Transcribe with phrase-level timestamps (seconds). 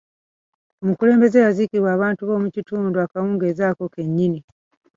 [0.83, 4.39] Omukulembeze yaziikibwa abantu b'omu kitundu akawungeezi ako ke nnyini.